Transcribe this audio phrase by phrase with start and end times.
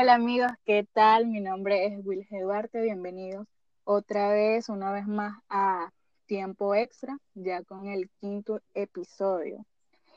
[0.00, 1.26] Hola amigos, ¿qué tal?
[1.26, 3.46] Mi nombre es Will Duarte, bienvenidos
[3.84, 5.92] otra vez, una vez más a
[6.24, 9.66] Tiempo Extra, ya con el quinto episodio.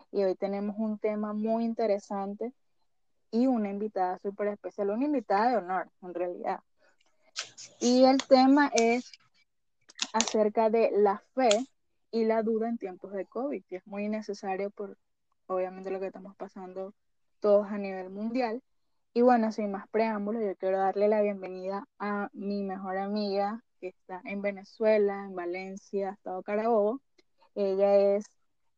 [0.10, 2.54] Y hoy tenemos un tema muy interesante
[3.30, 6.62] y una invitada súper especial, una invitada de honor en realidad.
[7.82, 9.12] Y el tema es
[10.14, 11.50] acerca de la fe
[12.10, 14.98] y la duda en tiempos de COVID, que es muy necesario por
[15.48, 16.94] obviamente lo que estamos pasando
[17.42, 18.64] todos a nivel mundial.
[19.16, 23.90] Y bueno, sin más preámbulos, yo quiero darle la bienvenida a mi mejor amiga que
[23.90, 27.00] está en Venezuela, en Valencia, Estado Carabobo.
[27.54, 28.26] Ella es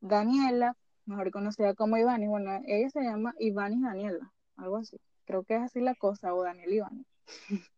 [0.01, 0.75] Daniela,
[1.05, 2.27] mejor conocida como Ivani.
[2.27, 4.97] Bueno, ella se llama Ivani Daniela, algo así.
[5.23, 7.05] Creo que es así la cosa, o Daniel Ivani.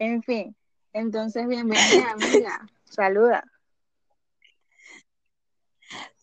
[0.00, 0.56] en fin,
[0.92, 2.66] entonces bienvenida amiga.
[2.86, 3.44] Saluda.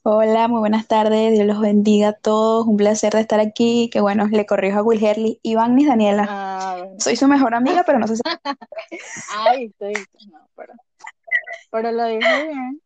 [0.03, 1.33] Hola, muy buenas tardes.
[1.33, 2.65] Dios los bendiga a todos.
[2.65, 3.87] Un placer de estar aquí.
[3.91, 5.39] Que bueno, le corrijo a Will Herley.
[5.43, 6.25] Iván ni Daniela.
[6.27, 8.21] Ah, Soy su mejor amiga, pero no sé si.
[9.37, 9.93] Ay, estoy.
[10.31, 10.73] No, pero,
[11.69, 12.81] pero lo dije bien.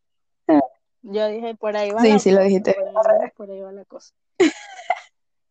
[1.03, 2.73] Yo dije, por ahí va Sí, la sí, lo cosa, dijiste.
[2.73, 4.13] Por ahí, por ahí va la cosa.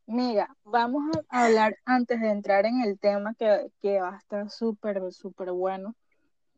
[0.07, 4.51] Mira, vamos a hablar antes de entrar en el tema que, que va a estar
[4.51, 5.95] súper, súper bueno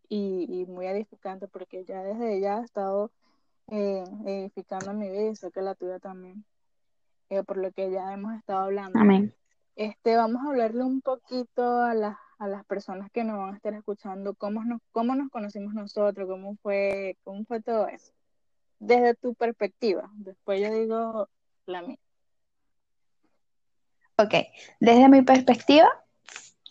[0.08, 3.12] y, y muy edificante porque ya desde ya ha estado
[3.68, 6.44] eh, edificando mi vida y sé que la tuya también,
[7.30, 8.98] eh, por lo que ya hemos estado hablando.
[8.98, 9.34] Amén.
[9.74, 13.56] Este, vamos a hablarle un poquito a las, a las personas que nos van a
[13.56, 18.12] estar escuchando, cómo nos, cómo nos conocimos nosotros, cómo fue, cómo fue todo eso,
[18.78, 20.10] desde tu perspectiva.
[20.14, 21.28] Después yo digo
[21.66, 21.98] la mía.
[24.18, 24.34] Ok,
[24.80, 25.88] desde mi perspectiva,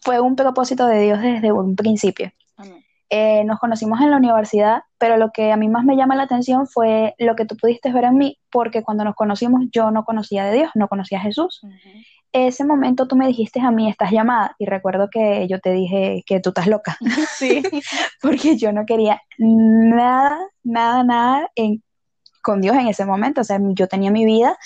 [0.02, 2.32] fue un propósito de Dios desde un principio.
[2.58, 2.85] Amén.
[3.10, 6.24] Eh, nos conocimos en la universidad, pero lo que a mí más me llama la
[6.24, 10.06] atención fue lo que tú pudiste ver en mí, porque cuando nos conocimos yo no
[10.06, 11.62] conocía de Dios, no conocía a Jesús.
[12.32, 16.24] Ese momento tú me dijiste a mí, estás llamada, y recuerdo que yo te dije
[16.26, 16.98] que tú estás loca,
[17.38, 17.62] Sí.
[18.22, 21.84] porque yo no quería nada, nada, nada en,
[22.42, 23.42] con Dios en ese momento.
[23.42, 24.58] O sea, yo tenía mi vida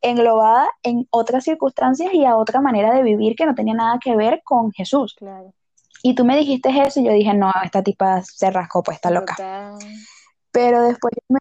[0.00, 4.16] englobada en otras circunstancias y a otra manera de vivir que no tenía nada que
[4.16, 5.14] ver con Jesús.
[5.18, 5.52] Claro.
[6.02, 9.10] Y tú me dijiste eso y yo dije, no, esta tipa se rascó, pues está
[9.10, 9.34] loca.
[9.36, 9.78] Total.
[10.52, 11.38] Pero después, me-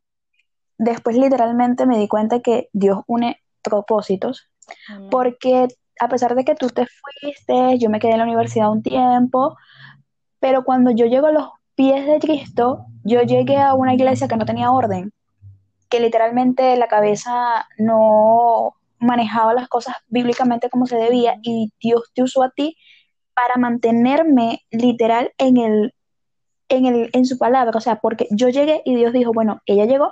[0.78, 4.50] después literalmente me di cuenta que Dios une propósitos,
[4.90, 5.10] Amén.
[5.10, 5.68] porque
[6.00, 9.58] a pesar de que tú te fuiste, yo me quedé en la universidad un tiempo,
[10.40, 14.38] pero cuando yo llego a los pies de Cristo, yo llegué a una iglesia que
[14.38, 15.12] no tenía orden,
[15.90, 22.24] que literalmente la cabeza no manejaba las cosas bíblicamente como se debía y Dios te
[22.24, 22.76] usó a ti
[23.38, 25.94] para mantenerme literal en el
[26.70, 29.86] en el en su palabra, o sea, porque yo llegué y Dios dijo, bueno, ella
[29.86, 30.12] llegó,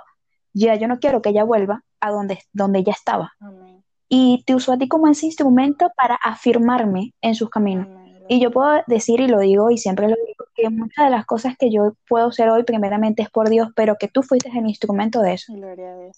[0.54, 3.82] ya yo no quiero que ella vuelva a donde donde ella estaba Amén.
[4.08, 7.88] y te usó a ti como ese instrumento para afirmarme en sus caminos.
[7.88, 8.24] Amén.
[8.28, 11.26] Y yo puedo decir y lo digo y siempre lo digo que muchas de las
[11.26, 14.68] cosas que yo puedo ser hoy primeramente es por Dios, pero que tú fuiste el
[14.68, 15.52] instrumento de eso.
[15.52, 16.16] Gloria a Dios.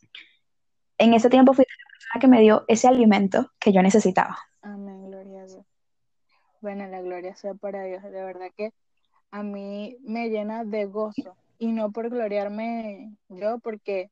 [0.99, 4.39] En ese tiempo fuiste la persona que me dio ese alimento que yo necesitaba.
[4.63, 5.08] Amén.
[6.61, 8.03] Bueno, la gloria sea para Dios.
[8.03, 8.73] De verdad que
[9.31, 14.11] a mí me llena de gozo y no por gloriarme yo, porque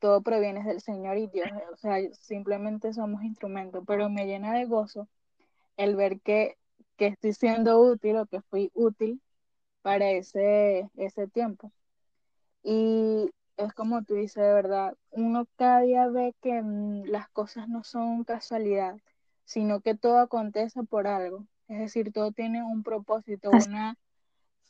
[0.00, 1.48] todo proviene del Señor y Dios.
[1.72, 5.08] O sea, simplemente somos instrumentos, pero me llena de gozo
[5.76, 6.56] el ver que,
[6.96, 9.22] que estoy siendo útil o que fui útil
[9.82, 11.72] para ese, ese tiempo.
[12.62, 17.68] Y es como tú dices, de verdad, uno cada día ve que mm, las cosas
[17.68, 18.96] no son casualidad,
[19.44, 21.46] sino que todo acontece por algo.
[21.68, 23.96] Es decir, todo tiene un propósito, una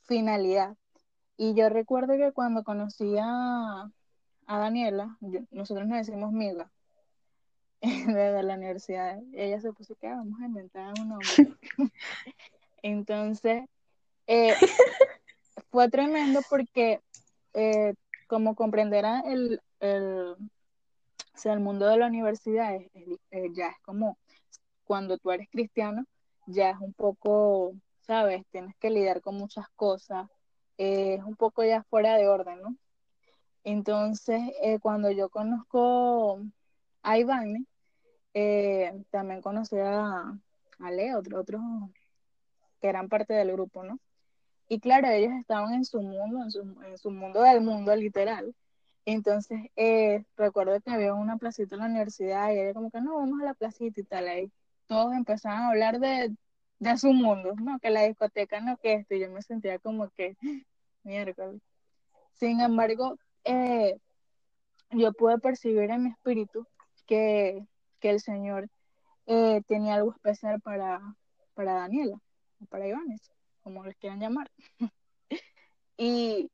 [0.06, 0.76] finalidad.
[1.36, 3.90] Y yo recuerdo que cuando conocí a,
[4.46, 6.70] a Daniela, yo- nosotros nos decimos Miga,
[7.82, 11.36] desde la universidad, ella se puso que "Ah, vamos a inventar un nombre.
[12.82, 13.64] Entonces,
[14.26, 14.54] eh,
[15.70, 17.00] fue tremendo porque,
[17.54, 17.94] eh,
[18.26, 22.90] como comprenderán, el, el, o sea, el mundo de la universidad es-
[23.30, 24.16] eh, ya es como
[24.84, 26.04] cuando tú eres cristiano,
[26.46, 28.44] ya es un poco, ¿sabes?
[28.50, 30.28] Tienes que lidiar con muchas cosas,
[30.78, 32.76] eh, es un poco ya fuera de orden, ¿no?
[33.64, 36.40] Entonces, eh, cuando yo conozco
[37.02, 37.66] a Iván,
[38.34, 40.38] eh, también conocí a,
[40.80, 41.62] a Leo, otro- otros
[42.80, 43.98] que eran parte del grupo, ¿no?
[44.68, 48.54] Y claro, ellos estaban en su mundo, en su, en su mundo del mundo, literal.
[49.06, 53.16] Entonces, eh, recuerdo que había una placita en la universidad y ella como que, no,
[53.16, 54.28] vamos a la placita y tal.
[54.28, 54.52] Ahí
[54.86, 56.34] todos empezaban a hablar de,
[56.78, 57.78] de su mundo, ¿no?
[57.80, 59.14] Que la discoteca, no, que esto.
[59.14, 60.36] Y yo me sentía como que,
[61.04, 61.60] miércoles.
[62.34, 63.98] Sin embargo, eh,
[64.90, 66.66] yo pude percibir en mi espíritu
[67.06, 67.66] que,
[68.00, 68.68] que el Señor
[69.26, 71.00] eh, tenía algo especial para,
[71.54, 72.18] para Daniela,
[72.68, 73.30] para Ivánez,
[73.62, 74.50] como les quieran llamar.
[75.96, 76.50] y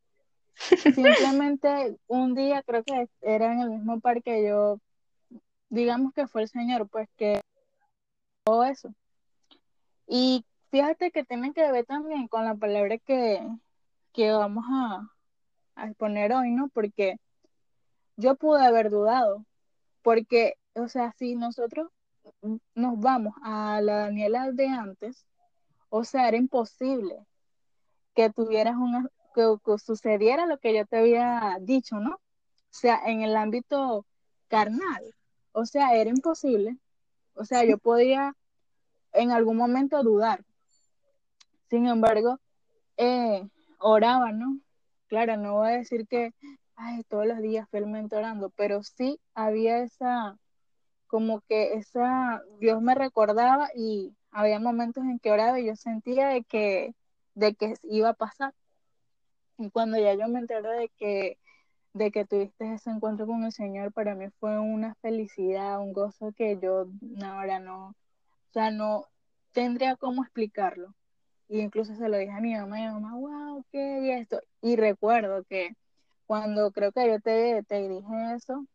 [0.94, 4.78] simplemente un día, creo que era en el mismo parque, yo,
[5.68, 7.40] digamos que fue el señor, pues que
[8.44, 8.94] todo eso.
[10.06, 13.40] Y fíjate que tiene que ver también con la palabra que,
[14.12, 15.08] que vamos a,
[15.76, 16.68] a exponer hoy, ¿no?
[16.68, 17.16] Porque
[18.16, 19.44] yo pude haber dudado,
[20.02, 21.88] porque, o sea, si nosotros
[22.74, 25.26] nos vamos a la Daniela de antes,
[25.88, 27.26] o sea, era imposible
[28.14, 32.14] que tuvieras una, que, sucediera lo que yo te había dicho, ¿no?
[32.14, 32.20] O
[32.70, 34.06] sea, en el ámbito
[34.48, 35.14] carnal,
[35.52, 36.78] o sea, era imposible.
[37.34, 38.34] O sea, yo podía
[39.12, 40.44] en algún momento dudar.
[41.68, 42.38] Sin embargo,
[42.96, 43.48] eh,
[43.78, 44.58] oraba, ¿no?
[45.08, 46.32] Claro, no voy a decir que
[46.76, 50.38] ay, todos los días fielmente orando, pero sí había esa,
[51.06, 56.28] como que esa, Dios me recordaba y había momentos en que oraba y yo sentía
[56.28, 56.94] de que,
[57.34, 58.54] de que iba a pasar.
[59.58, 61.38] Y cuando ya yo me enteré de que,
[61.94, 66.32] de que tuviste ese encuentro con el Señor, para mí fue una felicidad, un gozo
[66.32, 66.86] que yo
[67.24, 69.06] ahora no, o sea, no
[69.52, 70.94] tendría cómo explicarlo.
[71.48, 74.40] Y incluso se lo dije a mi mamá, y mi mamá, wow, qué y esto.
[74.62, 75.76] Y recuerdo que
[76.26, 78.66] cuando creo que yo te, te dije eso,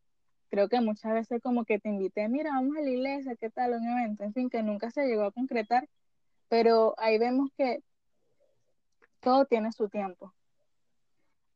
[0.50, 3.74] creo que muchas veces como que te invité, mira, vamos a la iglesia, ¿qué tal?
[3.74, 5.90] Un evento, en fin, que nunca se llegó a concretar,
[6.50, 7.84] pero ahí vemos que
[9.22, 10.34] todo tiene su tiempo.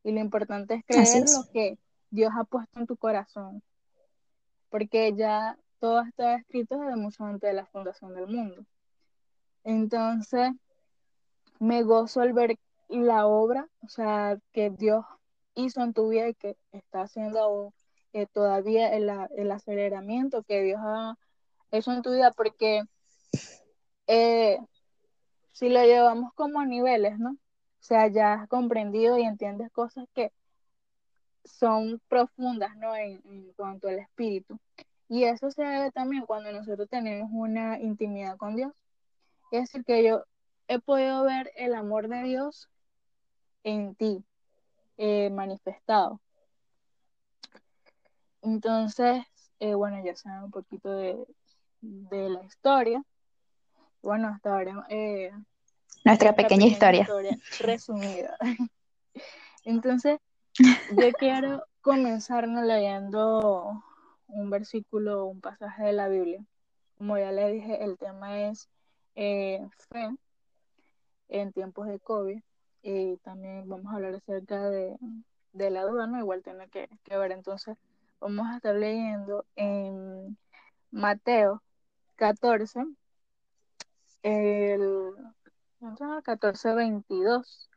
[0.03, 1.77] Y lo importante es creer lo que
[2.09, 3.63] Dios ha puesto en tu corazón,
[4.69, 8.65] porque ya todo está escrito desde mucho antes de la fundación del mundo.
[9.63, 10.51] Entonces,
[11.59, 12.57] me gozo al ver
[12.89, 15.05] la obra, o sea, que Dios
[15.55, 17.73] hizo en tu vida y que está haciendo
[18.13, 21.17] eh, todavía el, el, aceleramiento que Dios ha
[21.71, 22.83] hecho en tu vida, porque
[24.07, 24.59] eh,
[25.51, 27.37] si lo llevamos como a niveles, ¿no?
[27.81, 30.31] O sea, ya has comprendido y entiendes cosas que
[31.43, 32.95] son profundas, ¿no?
[32.95, 34.59] En, cuanto al espíritu.
[35.09, 38.71] Y eso se debe también cuando nosotros tenemos una intimidad con Dios.
[39.51, 40.25] Es decir, que yo
[40.67, 42.69] he podido ver el amor de Dios
[43.63, 44.23] en ti,
[44.97, 46.21] eh, manifestado.
[48.43, 49.25] Entonces,
[49.59, 51.25] eh, bueno, ya saben un poquito de,
[51.81, 53.03] la historia.
[54.03, 54.85] Bueno, hasta ahora.
[54.89, 55.31] Eh,
[56.03, 57.01] nuestra, pequeña, historia.
[57.01, 57.37] historia.
[57.59, 58.37] Resumida.
[59.63, 60.19] Entonces,
[60.57, 63.83] yo quiero comenzar leyendo
[64.27, 66.43] un versículo, un pasaje de la Biblia.
[66.97, 68.69] Como ya le dije, el tema es
[69.15, 69.61] fe
[71.29, 72.41] en tiempos de COVID.
[72.83, 74.97] Y también vamos a hablar acerca de,
[75.53, 76.19] la duda, ¿no?
[76.19, 77.31] Igual tiene que, ver.
[77.31, 77.77] Entonces,
[78.19, 80.37] vamos a estar leyendo en
[80.89, 81.61] Mateo
[82.15, 82.85] 14,
[84.23, 85.13] el
[85.81, 87.69] 14, 22,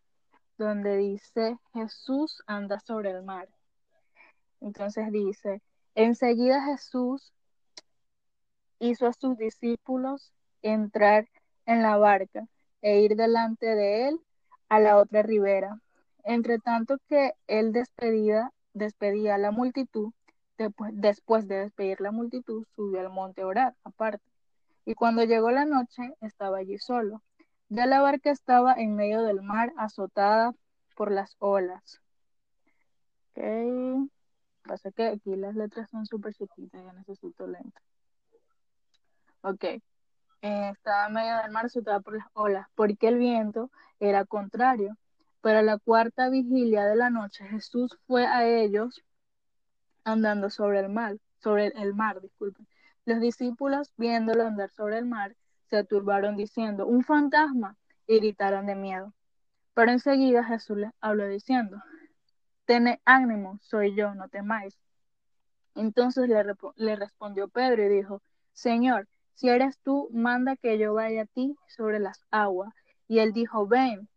[0.59, 3.49] donde dice, Jesús anda sobre el mar.
[4.61, 5.63] Entonces dice,
[5.95, 7.33] enseguida Jesús
[8.79, 11.31] hizo a sus discípulos entrar
[11.65, 12.47] en la barca
[12.83, 14.21] e ir delante de él
[14.69, 15.81] a la otra ribera.
[16.25, 20.13] Entre tanto que él despedía, despedía a la multitud,
[20.59, 24.25] después, después de despedir la multitud, subió al monte a orar, aparte.
[24.85, 27.23] Y cuando llegó la noche, estaba allí solo.
[27.69, 30.55] Ya la barca estaba en medio del mar, azotada
[30.97, 32.01] por las olas.
[33.31, 34.11] Ok.
[34.63, 37.81] Pasa que aquí las letras son súper chiquitas, ya necesito lento.
[39.43, 39.65] Ok.
[39.65, 39.81] Eh,
[40.43, 44.97] estaba en medio del mar, azotada por las olas, porque el viento era contrario.
[45.41, 49.03] Pero a la cuarta vigilia de la noche Jesús fue a ellos
[50.05, 52.67] andando sobre el mar, sobre el mar, disculpen.
[53.05, 55.37] Los discípulos, viéndolo andar sobre el mar,
[55.71, 59.13] se turbaron diciendo, un fantasma, y gritaron de miedo.
[59.75, 61.83] Pero enseguida Jesús les habló diciendo,
[62.65, 64.79] tened ánimo, soy yo, no temáis.
[65.75, 66.45] Entonces le,
[66.77, 71.57] le respondió Pedro y dijo, Señor, si eres tú, manda que yo vaya a ti
[71.67, 72.73] sobre las aguas.
[73.09, 74.09] Y él dijo, ven.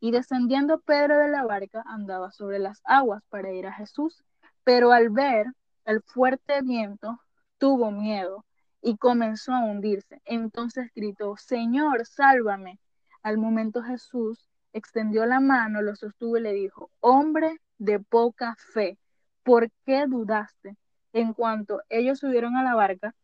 [0.00, 4.24] Y descendiendo Pedro de la barca, andaba sobre las aguas para ir a Jesús.
[4.64, 5.46] Pero al ver
[5.84, 7.20] el fuerte viento,
[7.58, 8.44] tuvo miedo
[8.82, 10.20] y comenzó a hundirse.
[10.24, 12.80] Entonces gritó, Señor, sálvame.
[13.22, 18.98] Al momento Jesús extendió la mano, lo sostuvo y le dijo, hombre de poca fe,
[19.44, 20.76] ¿por qué dudaste?
[21.12, 23.14] En cuanto ellos subieron a la barca,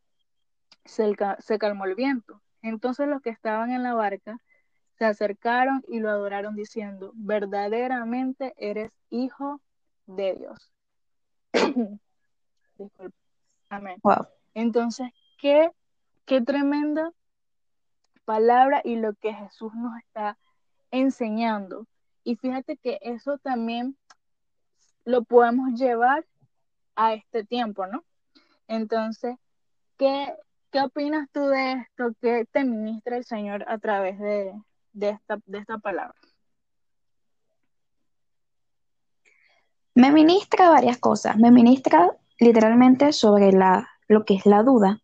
[0.85, 1.15] se,
[1.59, 2.41] calmó el viento.
[2.63, 4.39] Entonces los que estaban en la barca
[4.99, 9.61] se acercaron y lo adoraron diciendo, verdaderamente eres hijo
[10.07, 10.73] de Dios.
[12.79, 13.17] Disculpe.
[13.71, 14.01] Amén.
[14.55, 15.71] Entonces, qué,
[16.27, 17.13] qué tremenda,
[18.25, 20.37] palabra y lo que Jesús nos está
[20.91, 21.87] enseñando.
[22.25, 23.97] Y fíjate que eso también
[25.07, 26.27] lo podemos llevar
[26.95, 28.05] a este tiempo, ¿no?
[28.67, 29.37] Entonces,
[29.97, 30.35] ¿qué,
[30.71, 32.13] qué opinas tú de esto?
[32.21, 34.53] ¿Qué te ministra el Señor a través de,
[35.01, 36.15] esta, de esta palabra?
[39.95, 41.39] Me ministra varias cosas.
[41.39, 45.01] Me ministra literalmente sobre la, lo que es la duda,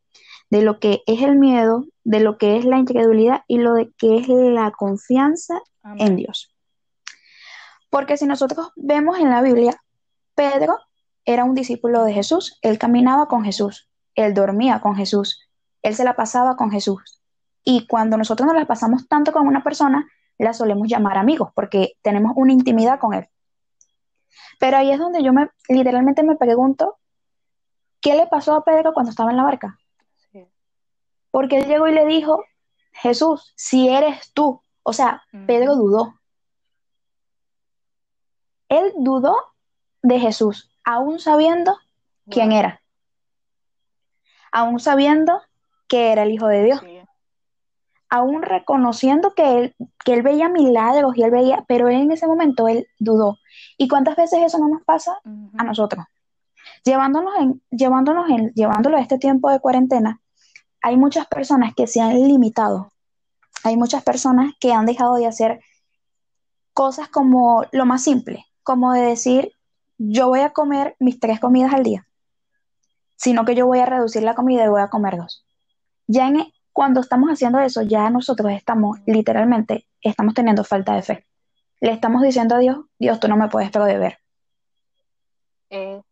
[0.55, 3.91] de lo que es el miedo, de lo que es la incredulidad y lo de
[3.99, 5.61] que es la confianza
[5.99, 6.55] en Dios.
[7.91, 9.83] Porque si nosotros vemos en la Biblia,
[10.37, 10.79] Pedro
[11.25, 15.41] era un discípulo de Jesús, él caminaba con Jesús, él dormía con Jesús,
[15.83, 17.21] él se la pasaba con Jesús.
[17.65, 20.07] Y cuando nosotros nos la pasamos tanto con una persona,
[20.39, 23.27] la solemos llamar amigos porque tenemos una intimidad con él.
[24.61, 26.99] Pero ahí es donde yo me literalmente me pregunto,
[28.01, 29.81] ¿qué le pasó a Pedro cuando estaba en la barca?
[31.35, 32.45] Porque él llegó y le dijo,
[32.93, 34.63] Jesús, si eres tú.
[34.85, 36.15] O sea, Pedro dudó.
[38.69, 39.35] Él dudó
[40.01, 41.77] de Jesús, aún sabiendo
[42.31, 42.83] quién era.
[44.53, 45.43] Aún sabiendo
[45.89, 46.81] que era el Hijo de Dios.
[48.09, 52.69] Aún reconociendo que él, que él veía milagros y él veía, pero en ese momento
[52.69, 53.39] él dudó.
[53.77, 55.19] ¿Y cuántas veces eso no nos pasa
[55.59, 56.05] a nosotros?
[56.85, 60.21] Llevándonos en, llevándonos en, llevándolo a este tiempo de cuarentena,
[60.85, 62.93] hay muchas personas que se han limitado.
[63.65, 65.61] Hay muchas personas que han dejado de hacer
[66.75, 69.53] cosas como lo más simple, como de decir,
[69.97, 72.07] yo voy a comer mis tres comidas al día,
[73.17, 75.47] sino que yo voy a reducir la comida y voy a comer dos.
[76.07, 81.27] Ya en, cuando estamos haciendo eso, ya nosotros estamos literalmente, estamos teniendo falta de fe.
[81.81, 84.19] Le estamos diciendo a Dios, Dios, tú no me puedes proveer.
[85.71, 86.03] Eh.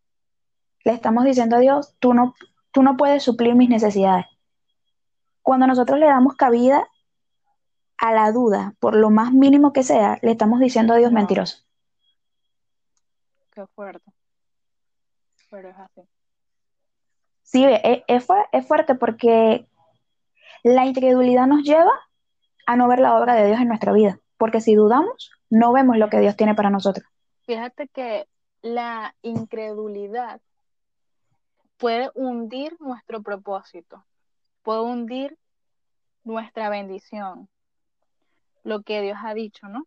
[0.83, 2.35] Le estamos diciendo a Dios, tú no,
[2.71, 4.32] tú no puedes suplir mis necesidades.
[5.43, 6.89] Cuando nosotros le damos cabida
[7.99, 11.59] a la duda, por lo más mínimo que sea, le estamos diciendo a Dios mentiroso.
[13.51, 14.11] Qué fuerte.
[15.51, 16.03] Pero es así.
[17.43, 19.69] Sí, es, es, fuerte porque
[20.63, 21.93] la incredulidad nos lleva
[22.67, 24.19] a no ver la obra de Dios en nuestra vida.
[24.39, 27.07] Porque si dudamos, no vemos lo que Dios tiene para nosotros.
[27.43, 28.27] Fíjate que
[28.63, 30.41] la incredulidad
[31.77, 34.05] puede hundir nuestro propósito,
[34.63, 35.39] puede hundir
[36.25, 37.49] nuestra bendición,
[38.65, 39.87] lo que Dios ha dicho, ¿no?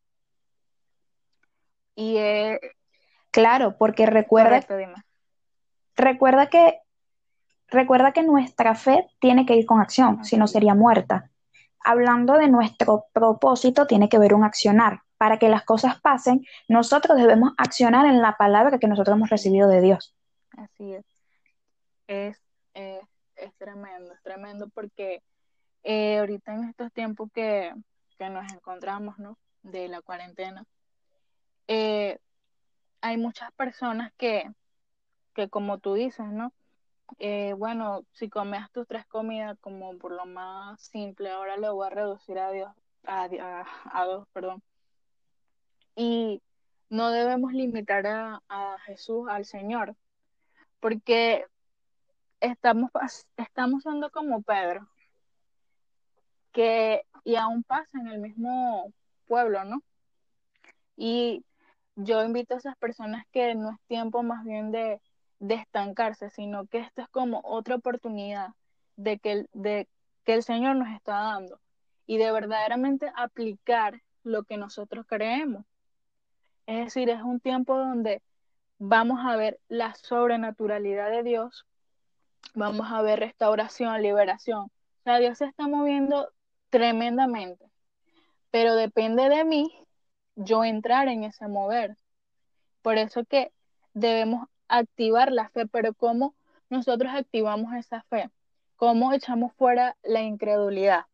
[1.96, 2.18] Y
[3.36, 4.62] Claro, porque recuerda,
[5.98, 6.80] recuerda que
[7.68, 11.30] recuerda que nuestra fe tiene que ir con acción, si no sería muerta.
[11.84, 15.02] Hablando de nuestro propósito, tiene que ver un accionar.
[15.18, 19.68] Para que las cosas pasen, nosotros debemos accionar en la palabra que nosotros hemos recibido
[19.68, 20.16] de Dios.
[20.58, 21.06] Así es.
[22.08, 22.42] Es,
[23.46, 25.24] es tremendo, es tremendo porque
[25.84, 27.74] eh, ahorita en estos tiempos que,
[28.18, 29.38] que, nos encontramos, ¿no?
[29.64, 30.66] De la cuarentena,
[31.68, 32.20] eh,
[33.02, 34.52] hay muchas personas que,
[35.34, 36.54] que como tú dices, ¿no?
[37.20, 41.86] Eh, bueno, si comes tus tres comidas como por lo más simple, ahora le voy
[41.88, 42.72] a reducir a Dios,
[43.04, 43.28] a,
[43.92, 44.64] a, dos, perdón.
[45.96, 46.42] Y
[46.90, 49.96] no debemos limitar a, a, Jesús, al Señor,
[50.80, 51.46] porque
[52.40, 52.92] estamos,
[53.38, 54.88] estamos siendo como Pedro,
[56.52, 58.94] que y aún pasa en el mismo
[59.28, 59.82] pueblo, ¿no?
[60.96, 61.44] Y
[61.96, 65.02] yo invito a esas personas que no es tiempo más bien de,
[65.40, 68.50] estancarse, sino que esto es como otra oportunidad
[68.96, 69.88] de que, de
[70.24, 71.60] que el Señor nos está dando
[72.08, 75.66] y de verdaderamente aplicar lo que nosotros creemos.
[76.66, 78.22] Es decir, es un tiempo donde
[78.80, 81.66] vamos a ver la sobrenaturalidad de Dios,
[82.54, 84.66] vamos a ver restauración, liberación.
[84.66, 86.30] O sea, Dios se está moviendo
[86.70, 87.66] tremendamente,
[88.52, 89.72] pero depende de mí
[90.36, 91.98] yo entrar en ese mover.
[92.82, 93.52] Por eso que
[93.94, 96.36] debemos activar la fe, pero ¿cómo
[96.70, 98.30] nosotros activamos esa fe?
[98.76, 101.06] ¿Cómo echamos fuera la incredulidad?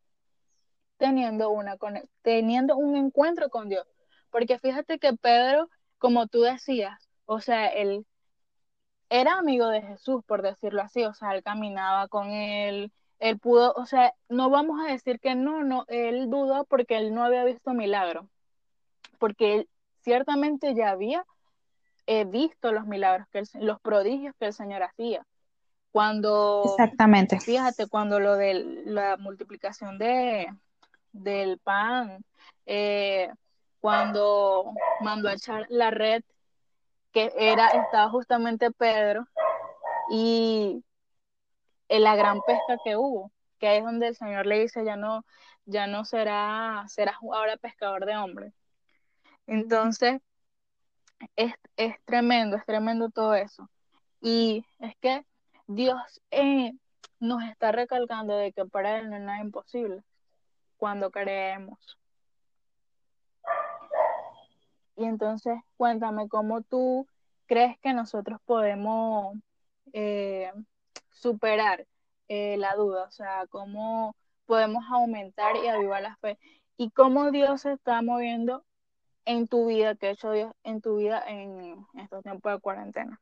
[0.98, 1.78] Teniendo, una,
[2.22, 3.86] teniendo un encuentro con Dios.
[4.30, 8.06] Porque fíjate que Pedro, como tú decías, o sea, él
[9.12, 13.74] era amigo de Jesús, por decirlo así, o sea, él caminaba con él, él pudo,
[13.76, 17.44] o sea, no vamos a decir que no, no, él dudó porque él no había
[17.44, 18.30] visto milagro,
[19.20, 21.26] porque él ciertamente ya había
[22.08, 25.26] eh, visto los milagros, que los prodigios que el Señor hacía.
[25.92, 27.38] Cuando, Exactamente.
[27.42, 30.48] Fíjate, cuando lo de la multiplicación de,
[31.12, 32.24] del pan,
[32.66, 33.30] eh,
[33.82, 36.24] cuando mandó a echar la red,
[37.12, 39.26] que era, estaba justamente Pedro,
[40.12, 40.84] y
[41.90, 45.26] en la gran pesca que hubo, que es donde el Señor le dice, ya no,
[45.66, 46.86] ya no será,
[47.32, 48.54] ahora pescador de hombres.
[49.48, 50.22] Entonces,
[51.36, 53.70] es, es tremendo, es tremendo todo eso.
[54.22, 55.26] Y es que
[55.68, 56.74] Dios eh,
[57.20, 60.04] nos está recalcando de que para Él no es nada imposible
[60.78, 61.98] cuando creemos.
[64.96, 67.08] Y entonces, cuéntame cómo tú
[67.46, 69.36] crees que nosotros podemos
[69.94, 70.52] eh,
[71.12, 71.88] superar
[72.28, 76.38] eh, la duda, o sea, cómo podemos aumentar y avivar la fe
[76.78, 78.64] y cómo Dios se está moviendo
[79.26, 83.22] en tu vida, que ha hecho Dios en tu vida en estos tiempos de cuarentena.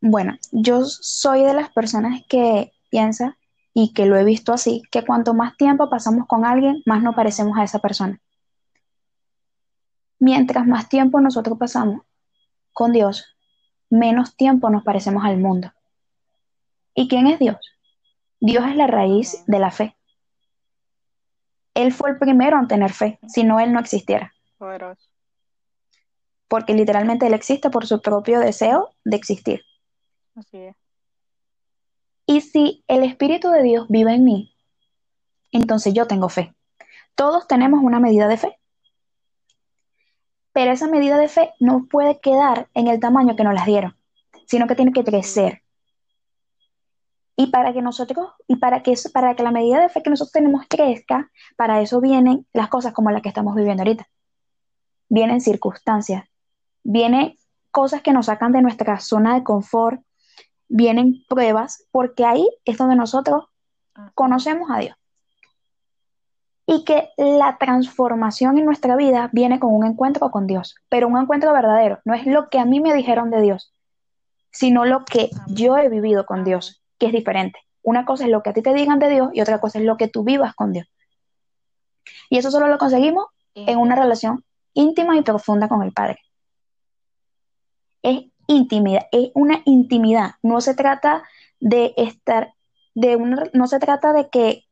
[0.00, 3.38] Bueno, yo soy de las personas que piensa
[3.78, 7.14] y que lo he visto así, que cuanto más tiempo pasamos con alguien, más nos
[7.14, 8.18] parecemos a esa persona.
[10.18, 12.00] Mientras más tiempo nosotros pasamos
[12.72, 13.36] con Dios,
[13.90, 15.74] menos tiempo nos parecemos al mundo.
[16.94, 17.58] ¿Y quién es Dios?
[18.40, 19.94] Dios es la raíz de la fe.
[21.74, 24.32] Él fue el primero en tener fe, si no, Él no existiera.
[26.48, 29.60] Porque literalmente Él existe por su propio deseo de existir.
[30.34, 30.85] Así es.
[32.26, 34.52] Y si el Espíritu de Dios vive en mí,
[35.52, 36.54] entonces yo tengo fe.
[37.14, 38.58] Todos tenemos una medida de fe.
[40.52, 43.96] Pero esa medida de fe no puede quedar en el tamaño que nos las dieron,
[44.46, 45.62] sino que tiene que crecer.
[47.36, 50.32] Y para que nosotros, y para que, para que la medida de fe que nosotros
[50.32, 54.08] tenemos crezca, para eso vienen las cosas como las que estamos viviendo ahorita.
[55.08, 56.24] Vienen circunstancias,
[56.82, 57.36] vienen
[57.70, 60.00] cosas que nos sacan de nuestra zona de confort,
[60.68, 63.44] vienen pruebas, porque ahí es donde nosotros
[64.14, 64.96] conocemos a Dios
[66.66, 71.16] y que la transformación en nuestra vida viene con un encuentro con Dios, pero un
[71.16, 73.72] encuentro verdadero, no es lo que a mí me dijeron de Dios,
[74.50, 77.60] sino lo que yo he vivido con Dios, que es diferente.
[77.82, 79.84] Una cosa es lo que a ti te digan de Dios y otra cosa es
[79.84, 80.88] lo que tú vivas con Dios.
[82.30, 86.18] Y eso solo lo conseguimos en una relación íntima y profunda con el Padre.
[88.02, 91.24] Es intimidad, es una intimidad, no se trata
[91.60, 92.54] de estar,
[92.94, 94.64] de una, no se trata de que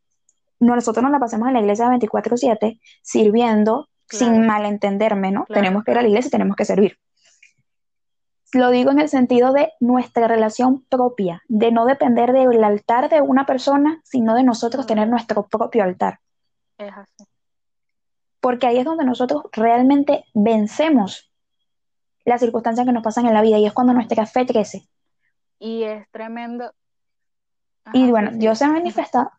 [0.60, 5.46] nosotros nos la pasemos en la iglesia 24/7 sirviendo sin malentenderme, ¿no?
[5.48, 6.98] Tenemos que ir a la iglesia y tenemos que servir.
[8.52, 13.20] Lo digo en el sentido de nuestra relación propia, de no depender del altar de
[13.20, 16.20] una persona, sino de nosotros tener nuestro propio altar.
[16.78, 17.24] Es así.
[18.40, 21.32] Porque ahí es donde nosotros realmente vencemos
[22.24, 24.88] las circunstancias que nos pasan en la vida y es cuando nuestra fe crece.
[25.58, 26.72] Y es tremendo.
[27.92, 29.30] y bueno, Dios se ha manifestado.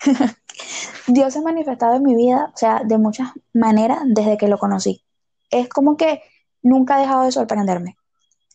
[1.06, 4.58] Dios se ha manifestado en mi vida, o sea, de muchas maneras desde que lo
[4.58, 5.04] conocí.
[5.50, 6.22] Es como que
[6.62, 7.96] nunca ha dejado de sorprenderme.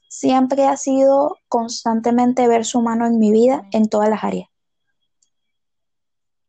[0.10, 4.50] Siempre ha sido constantemente ver su mano en mi vida en todas las áreas.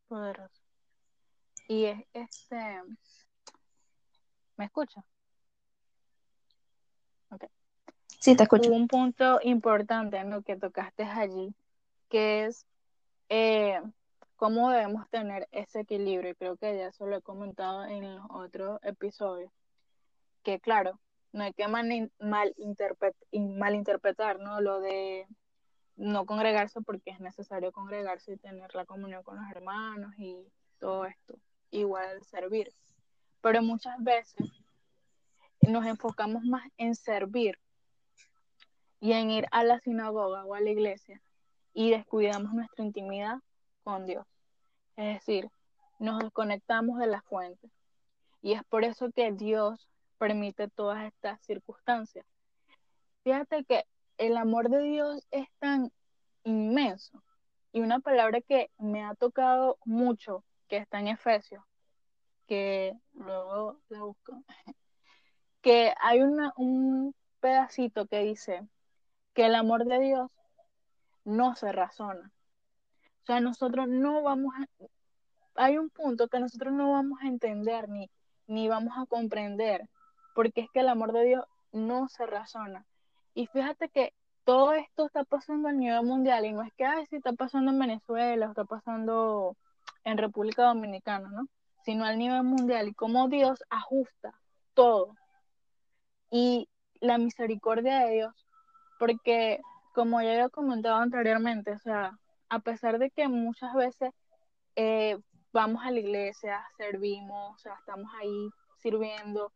[0.08, 0.60] Poderoso.
[1.68, 2.56] Y es este.
[4.60, 5.02] ¿Me escucha?
[7.30, 7.48] Okay.
[8.18, 8.70] Sí, te escucho.
[8.70, 11.54] Un punto importante en lo que tocaste allí,
[12.10, 12.66] que es
[13.30, 13.80] eh,
[14.36, 16.32] cómo debemos tener ese equilibrio.
[16.32, 19.50] Y creo que ya eso lo he comentado en los otros episodios.
[20.42, 21.00] Que claro,
[21.32, 22.12] no hay que mal,
[23.38, 24.60] malinterpretar, ¿no?
[24.60, 25.26] Lo de
[25.96, 30.36] no congregarse porque es necesario congregarse y tener la comunión con los hermanos y
[30.78, 31.38] todo esto.
[31.70, 32.70] Igual servir.
[33.40, 34.50] Pero muchas veces
[35.62, 37.58] nos enfocamos más en servir
[39.00, 41.22] y en ir a la sinagoga o a la iglesia
[41.72, 43.38] y descuidamos nuestra intimidad
[43.82, 44.26] con Dios.
[44.96, 45.50] Es decir,
[45.98, 47.70] nos desconectamos de la fuente.
[48.42, 52.26] Y es por eso que Dios permite todas estas circunstancias.
[53.22, 53.84] Fíjate que
[54.18, 55.92] el amor de Dios es tan
[56.44, 57.22] inmenso.
[57.72, 61.62] Y una palabra que me ha tocado mucho, que está en Efesios,
[62.50, 64.42] que luego la busco,
[65.62, 68.66] que hay un pedacito que dice
[69.34, 70.30] que el amor de Dios
[71.24, 72.32] no se razona.
[73.22, 74.66] O sea, nosotros no vamos a,
[75.54, 78.10] hay un punto que nosotros no vamos a entender ni,
[78.48, 79.88] ni vamos a comprender,
[80.34, 82.84] porque es que el amor de Dios no se razona.
[83.32, 87.06] Y fíjate que todo esto está pasando a nivel mundial y no es que, ay,
[87.06, 89.56] si está pasando en Venezuela está pasando
[90.02, 91.46] en República Dominicana, ¿no?
[91.84, 94.34] Sino al nivel mundial y cómo Dios ajusta
[94.74, 95.14] todo.
[96.30, 96.68] Y
[97.00, 98.46] la misericordia de Dios,
[98.98, 99.60] porque
[99.94, 104.10] como ya he comentado anteriormente, o sea, a pesar de que muchas veces
[104.76, 105.18] eh,
[105.52, 109.52] vamos a la iglesia, servimos, o sea, estamos ahí sirviendo,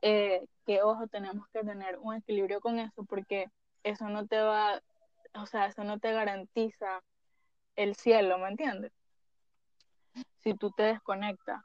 [0.00, 3.50] eh, que ojo, tenemos que tener un equilibrio con eso, porque
[3.82, 4.80] eso no te va
[5.34, 7.02] o sea, eso no te garantiza
[7.76, 8.92] el cielo, ¿me entiendes?
[10.42, 11.62] Si tú te desconectas.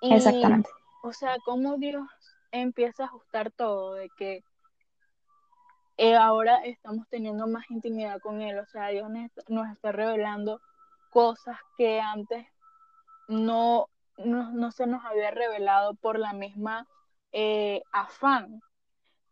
[0.00, 0.68] Exactamente.
[1.02, 2.06] O sea, cómo Dios
[2.50, 4.42] empieza a ajustar todo, de que
[5.98, 9.08] eh, ahora estamos teniendo más intimidad con Él, o sea, Dios
[9.48, 10.60] nos está revelando
[11.10, 12.46] cosas que antes
[13.28, 13.88] no,
[14.18, 16.86] no, se nos había revelado por la misma
[17.32, 18.60] eh, afán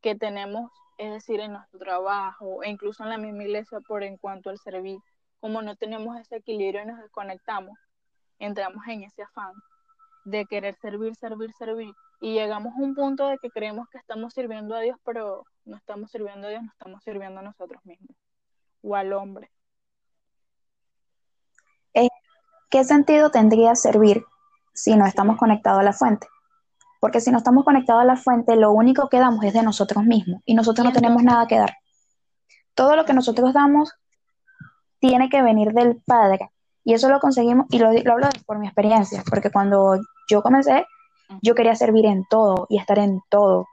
[0.01, 4.17] que tenemos, es decir, en nuestro trabajo e incluso en la misma iglesia por en
[4.17, 4.99] cuanto al servir.
[5.41, 7.79] Como no tenemos ese equilibrio y nos desconectamos,
[8.45, 9.53] entramos en ese afán
[10.25, 11.95] de querer servir, servir, servir.
[12.21, 15.77] Y llegamos a un punto de que creemos que estamos sirviendo a Dios, pero no
[15.77, 18.17] estamos sirviendo a Dios, no estamos sirviendo a nosotros mismos
[18.83, 19.51] o al hombre.
[21.93, 22.09] Eh,
[22.71, 24.25] ¿Qué sentido tendría servir
[24.73, 26.27] si no estamos conectados a la fuente?
[27.01, 30.05] Porque si no estamos conectados a la fuente, lo único que damos es de nosotros
[30.05, 31.77] mismos y nosotros no tenemos nada que dar.
[32.75, 33.93] Todo lo que nosotros damos
[34.99, 36.51] tiene que venir del Padre.
[36.85, 40.87] Y eso lo conseguimos, y lo, lo hablo por mi experiencia, porque cuando yo comencé,
[41.43, 43.67] yo quería servir en todo y estar en todo.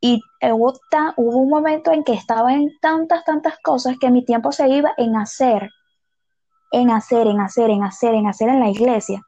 [0.00, 0.72] Y hubo,
[1.16, 4.92] hubo un momento en que estaba en tantas, tantas cosas que mi tiempo se iba
[4.96, 5.70] en hacer,
[6.72, 9.22] en hacer, en hacer, en hacer, en hacer en la iglesia.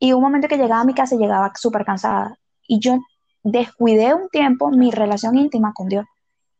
[0.00, 2.36] Y un momento que llegaba a mi casa llegaba súper cansada.
[2.66, 2.98] Y yo
[3.42, 6.06] descuidé un tiempo mi relación íntima con Dios.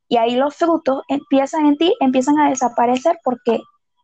[0.07, 3.61] Y ahí los frutos empiezan en ti, empiezan a desaparecer porque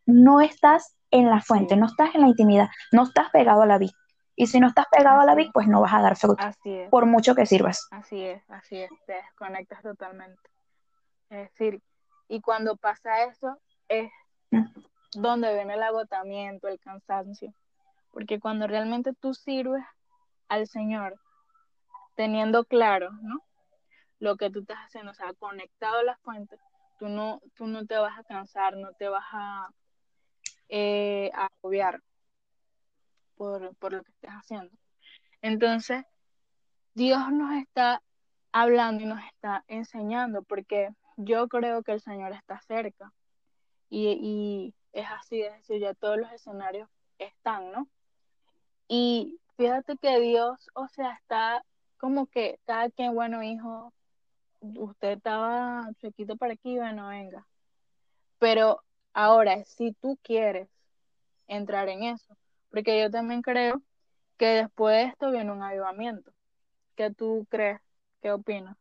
[0.06, 3.78] no estás en la fuente, no estás en la intimidad, no estás pegado a la
[3.78, 3.92] vida.
[4.36, 6.42] Y si no estás pegado a la vid, pues no vas a dar fruto.
[6.42, 6.88] Así es.
[6.88, 7.86] Por mucho que sirvas.
[7.90, 8.90] Así es, así es.
[9.06, 10.40] Te desconectas totalmente.
[11.28, 11.82] Es decir,
[12.26, 14.10] y cuando pasa eso, es
[14.50, 14.64] mm.
[15.16, 17.52] donde viene el agotamiento, el cansancio.
[18.12, 19.84] Porque cuando realmente tú sirves
[20.48, 21.20] al Señor,
[22.14, 23.44] teniendo claro, ¿no?
[24.20, 26.56] Lo que tú estás haciendo, o sea, conectado a la fuente,
[26.98, 29.68] tú no, tú no te vas a cansar, no te vas a,
[30.72, 32.00] eh, agobiar
[33.34, 33.60] por,
[33.92, 34.70] lo que estés haciendo.
[35.42, 36.04] Entonces,
[36.94, 38.02] Dios nos está
[38.52, 43.12] hablando y nos está enseñando, porque yo creo que el Señor está cerca.
[43.88, 47.88] Y, es así, es decir, ya todos los escenarios están, ¿no?
[48.86, 51.64] Y fíjate que Dios, o sea, está
[51.98, 53.92] como que cada quien, bueno, hijo,
[54.60, 57.46] usted estaba chiquito para aquí, bueno, venga.
[58.38, 60.68] Pero ahora, si tú quieres
[61.46, 62.36] entrar en eso,
[62.70, 63.82] porque yo también creo
[64.36, 66.32] que después de esto viene un avivamiento.
[66.96, 67.80] ¿Qué tú crees?
[68.22, 68.76] ¿Qué opinas?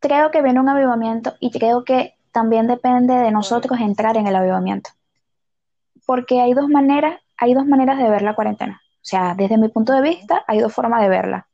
[0.00, 4.34] Creo que viene un avivamiento y creo que también depende de nosotros entrar en el
[4.34, 4.90] avivamiento.
[6.06, 8.82] Porque hay dos maneras, hay dos maneras de ver la cuarentena.
[8.96, 11.48] O sea, desde mi punto de vista, hay dos formas de verla.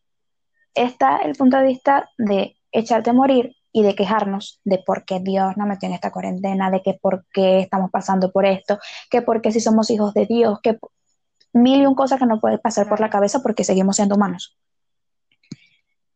[0.75, 5.21] Está el punto de vista de echarte a morir y de quejarnos de por qué
[5.21, 8.79] Dios nos metió en esta cuarentena, de que por qué estamos pasando por esto,
[9.11, 10.79] que por qué si somos hijos de Dios, que
[11.53, 14.57] mil y un cosas que nos puede pasar por la cabeza porque seguimos siendo humanos.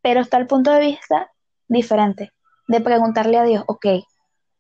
[0.01, 1.31] Pero está el punto de vista
[1.69, 2.33] diferente,
[2.69, 3.87] de preguntarle a Dios, ok,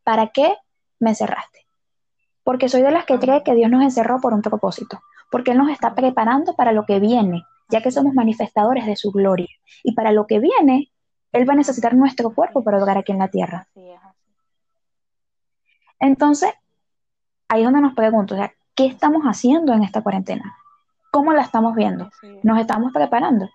[0.05, 0.57] ¿para qué
[0.99, 1.67] me encerraste?
[2.45, 5.01] Porque soy de las que cree que Dios nos encerró por un propósito,
[5.31, 9.11] porque Él nos está preparando para lo que viene, ya que somos manifestadores de su
[9.11, 9.49] gloria.
[9.83, 10.92] Y para lo que viene,
[11.33, 13.67] él va a necesitar nuestro cuerpo para hogar aquí en la tierra.
[15.99, 16.53] Entonces,
[17.49, 20.57] ahí es donde nos pregunto, o sea, ¿qué estamos haciendo en esta cuarentena?
[21.11, 22.11] ¿Cómo la estamos viendo?
[22.43, 23.49] ¿Nos estamos preparando?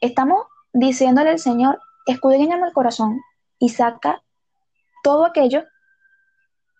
[0.00, 3.20] Estamos diciéndole al Señor, escudriñame el corazón
[3.58, 4.22] y saca
[5.02, 5.64] todo aquello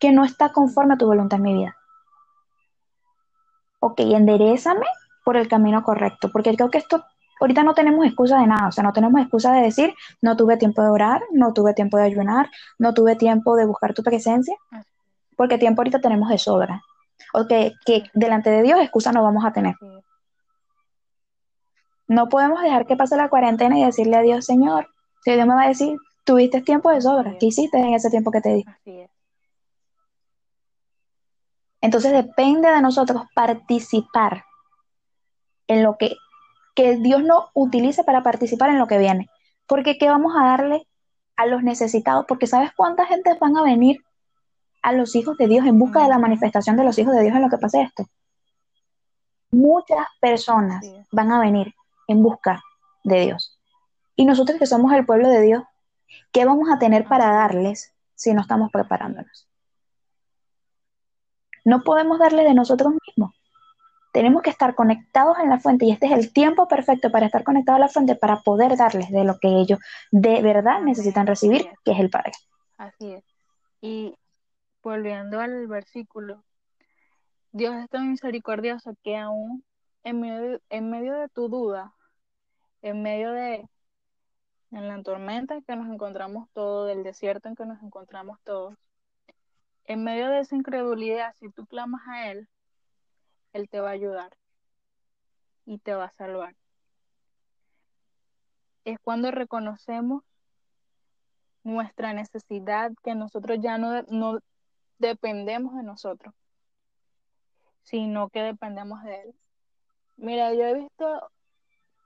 [0.01, 1.77] que no está conforme a tu voluntad en mi vida.
[3.79, 4.87] Ok, enderezame
[5.25, 7.05] por el camino correcto, porque creo que esto
[7.43, 10.57] ahorita no tenemos excusa de nada, o sea, no tenemos excusa de decir, no tuve
[10.57, 14.57] tiempo de orar, no tuve tiempo de ayunar, no tuve tiempo de buscar tu presencia,
[15.37, 16.83] porque tiempo ahorita tenemos de sobra.
[17.35, 17.73] O que,
[18.15, 19.75] delante de Dios excusa no vamos a tener.
[22.07, 24.89] No podemos dejar que pase la cuarentena y decirle a Dios, Señor,
[25.25, 28.31] que Dios me va a decir, tuviste tiempo de sobra, ¿qué hiciste en ese tiempo
[28.31, 28.65] que te di?
[31.81, 34.45] Entonces depende de nosotros participar
[35.67, 36.17] en lo que
[36.75, 39.29] que Dios nos utilice para participar en lo que viene.
[39.67, 40.87] Porque ¿qué vamos a darle
[41.37, 42.25] a los necesitados?
[42.27, 44.01] Porque ¿sabes cuánta gente van a venir
[44.83, 47.37] a los hijos de Dios en busca de la manifestación de los hijos de Dios
[47.37, 48.05] en lo que pase esto?
[49.51, 51.75] Muchas personas van a venir
[52.09, 52.63] en busca
[53.05, 53.59] de Dios.
[54.17, 55.63] Y nosotros que somos el pueblo de Dios,
[56.33, 59.49] ¿qué vamos a tener para darles si no estamos preparándonos?
[61.65, 63.35] No podemos darle de nosotros mismos.
[64.13, 67.45] Tenemos que estar conectados en la fuente y este es el tiempo perfecto para estar
[67.45, 69.79] conectados a la fuente para poder darles de lo que ellos
[70.11, 72.33] de verdad necesitan recibir, que es el Padre.
[72.77, 73.25] Así es.
[73.81, 74.15] Y
[74.83, 76.45] volviendo al versículo,
[77.53, 79.65] Dios es tan misericordioso que aún
[80.05, 81.93] en medio, en medio de tu duda,
[82.83, 83.67] en medio de
[84.73, 88.75] en la tormenta en que nos encontramos todos, del desierto en que nos encontramos todos,
[89.85, 92.49] en medio de esa incredulidad, si tú clamas a Él,
[93.53, 94.37] Él te va a ayudar
[95.65, 96.57] y te va a salvar.
[98.85, 100.25] Es cuando reconocemos
[101.63, 104.41] nuestra necesidad, que nosotros ya no, no
[104.99, 106.35] dependemos de nosotros,
[107.83, 109.35] sino que dependemos de Él.
[110.17, 111.31] Mira, yo he visto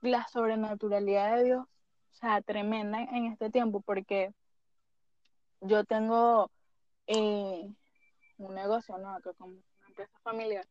[0.02, 4.32] la sobrenaturalidad de Dios, o sea, tremenda en este tiempo, porque
[5.60, 6.50] yo tengo
[7.06, 7.74] eh,
[8.38, 9.18] un negocio, ¿no?
[9.20, 10.66] Que como una empresa familiar.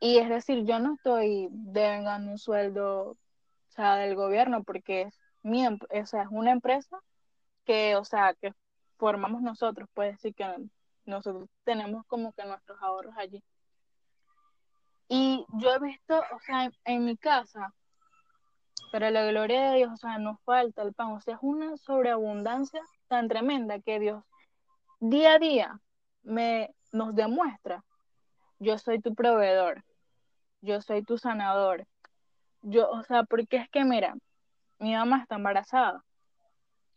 [0.00, 3.16] Y es decir, yo no estoy devengando un sueldo, o
[3.68, 6.98] sea, del gobierno, porque es mi, o sea, es una empresa
[7.64, 8.52] que, o sea, que
[8.96, 10.44] formamos nosotros, puede decir que
[11.04, 13.42] nosotros tenemos como que nuestros ahorros allí.
[15.08, 17.74] Y yo he visto, o sea, en, mi casa,
[18.92, 21.76] para la gloria de Dios, o sea, nos falta el pan, o sea, es una
[21.78, 24.22] sobreabundancia tan tremenda que Dios
[25.00, 25.80] día a día
[26.22, 27.84] me nos demuestra,
[28.58, 29.84] yo soy tu proveedor,
[30.60, 31.86] yo soy tu sanador.
[32.62, 34.14] Yo, o sea, porque es que mira,
[34.78, 36.04] mi mamá está embarazada.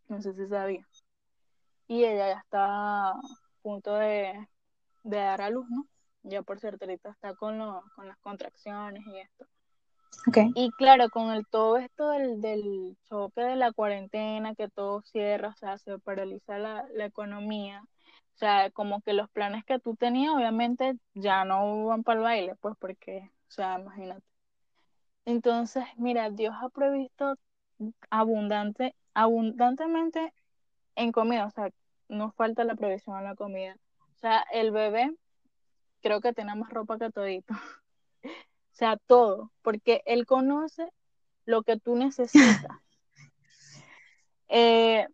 [0.07, 0.85] No sé si sabía.
[1.87, 3.19] Y ella ya está a
[3.61, 4.47] punto de,
[5.03, 5.85] de dar a luz, ¿no?
[6.23, 9.45] Ya por cierto, ahorita está con, lo, con las contracciones y esto.
[10.27, 10.51] Okay.
[10.55, 15.49] Y claro, con el todo esto del, del choque de la cuarentena, que todo cierra,
[15.49, 17.81] o sea, se paraliza la, la economía,
[18.35, 22.23] o sea, como que los planes que tú tenías, obviamente, ya no van para el
[22.23, 24.23] baile, pues porque, o sea, imagínate.
[25.25, 27.35] Entonces, mira, Dios ha previsto
[28.09, 30.33] abundante, abundantemente
[30.95, 31.69] en comida, o sea,
[32.07, 33.75] no falta la provisión en la comida.
[34.15, 35.13] O sea, el bebé
[36.01, 37.53] creo que tiene más ropa que todito.
[38.23, 38.29] o
[38.71, 40.89] sea, todo, porque él conoce
[41.43, 42.71] lo que tú necesitas.
[44.47, 45.07] eh,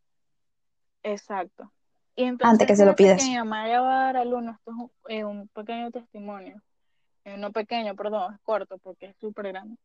[1.01, 1.73] exacto.
[2.15, 3.19] Y entonces, Antes que se lo pidas.
[3.19, 6.61] Que mi mamá va a dar al uno, esto es un, eh, un pequeño testimonio.
[7.27, 9.77] Eh, no pequeño, perdón, es corto porque es súper grande.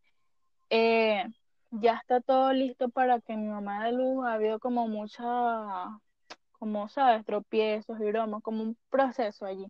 [0.71, 1.25] Eh,
[1.73, 5.25] ya está todo listo para que mi mamá de luz ha habido como mucha,
[6.53, 9.67] como sabes, tropiezos y bromas, como un proceso allí.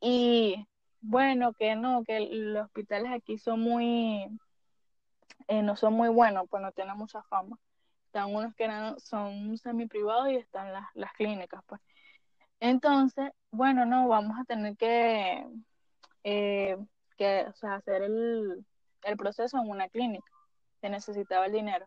[0.00, 0.66] Y
[1.00, 4.28] bueno, que no, que los hospitales aquí son muy,
[5.48, 7.58] eh, no son muy buenos, pues no tienen mucha fama.
[8.06, 11.80] Están unos que son semi privados y están las, las clínicas, pues.
[12.60, 15.46] Entonces, bueno, no, vamos a tener que,
[16.30, 16.76] eh,
[17.16, 18.66] que o sea, hacer el,
[19.02, 20.30] el proceso en una clínica
[20.82, 21.86] se necesitaba el dinero.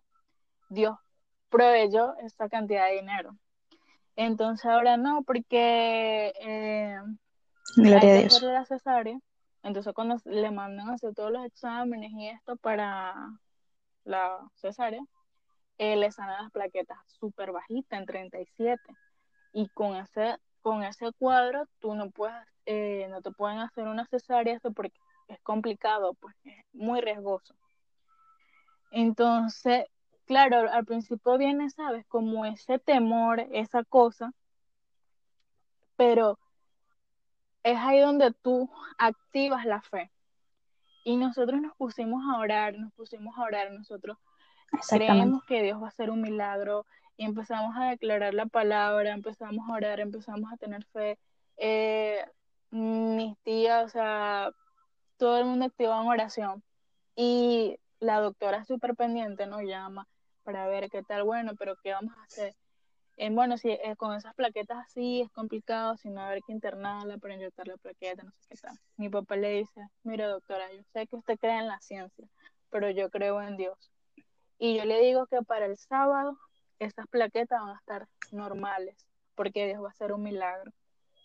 [0.69, 0.97] Dios
[1.49, 3.37] proveyó esa cantidad de dinero.
[4.15, 6.97] Entonces ahora no, porque eh,
[7.75, 8.41] Gloria hay a que Dios.
[8.41, 9.19] la cesárea.
[9.61, 13.13] Entonces cuando le mandan a hacer todos los exámenes y esto para
[14.05, 15.03] la cesárea,
[15.77, 18.81] eh, le sanan las plaquetas súper bajitas, en 37.
[19.53, 24.05] Y con ese, con ese cuadro tú no puedes, eh, no te pueden hacer una
[24.05, 27.55] cesárea esto porque es complicado, pues es muy riesgoso.
[28.91, 29.85] Entonces,
[30.25, 32.05] claro, al principio viene, ¿sabes?
[32.07, 34.33] Como ese temor, esa cosa,
[35.95, 36.37] pero
[37.63, 40.11] es ahí donde tú activas la fe.
[41.03, 44.17] Y nosotros nos pusimos a orar, nos pusimos a orar, nosotros
[44.89, 46.85] creemos que Dios va a hacer un milagro
[47.17, 51.17] y empezamos a declarar la palabra, empezamos a orar, empezamos a tener fe.
[51.57, 52.23] Eh,
[52.71, 54.51] mis tías, o sea,
[55.17, 56.63] todo el mundo activó en oración.
[57.15, 60.07] Y la doctora súper pendiente nos llama
[60.43, 62.55] para ver qué tal, bueno, pero qué vamos a hacer.
[63.29, 67.35] Bueno, si eh, con esas plaquetas así es complicado, si no haber que internarla para
[67.35, 68.79] inyectar la plaqueta, no sé qué tal.
[68.97, 72.27] Mi papá le dice, mire doctora, yo sé que usted cree en la ciencia,
[72.71, 73.91] pero yo creo en Dios.
[74.57, 76.35] Y yo le digo que para el sábado
[76.79, 78.95] esas plaquetas van a estar normales,
[79.35, 80.71] porque Dios va a hacer un milagro.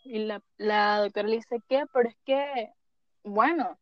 [0.07, 1.85] Y la, la doctora le dice, ¿qué?
[1.93, 2.73] Pero es que,
[3.25, 3.77] bueno,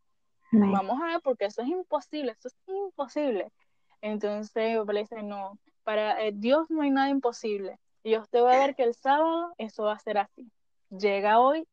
[0.51, 3.53] vamos a ver, porque eso es imposible, eso es imposible.
[4.01, 7.79] Entonces le dice, no, para eh, Dios no hay nada imposible.
[8.03, 10.51] Y usted va a ver que el sábado eso va a ser así.
[10.91, 11.67] Llega hoy,